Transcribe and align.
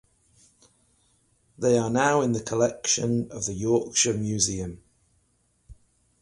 They 1.59 1.77
are 1.77 1.91
now 1.91 2.21
in 2.21 2.31
the 2.31 2.41
collection 2.41 3.31
of 3.31 3.45
the 3.45 3.53
Yorkshire 3.53 4.15
Museum. 4.15 4.81